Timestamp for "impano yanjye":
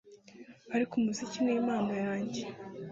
1.59-2.43